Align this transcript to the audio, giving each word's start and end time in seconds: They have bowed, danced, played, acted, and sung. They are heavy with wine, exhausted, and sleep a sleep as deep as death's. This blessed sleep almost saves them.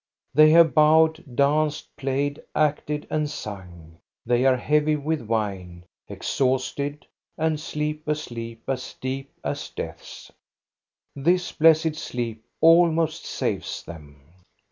They 0.33 0.49
have 0.49 0.73
bowed, 0.73 1.23
danced, 1.35 1.95
played, 1.95 2.41
acted, 2.55 3.05
and 3.11 3.29
sung. 3.29 3.99
They 4.25 4.45
are 4.45 4.57
heavy 4.57 4.95
with 4.95 5.21
wine, 5.21 5.83
exhausted, 6.07 7.05
and 7.37 7.59
sleep 7.59 8.07
a 8.07 8.15
sleep 8.15 8.63
as 8.67 8.95
deep 8.99 9.31
as 9.43 9.69
death's. 9.69 10.31
This 11.15 11.51
blessed 11.51 11.93
sleep 11.97 12.43
almost 12.61 13.25
saves 13.27 13.83
them. 13.83 14.19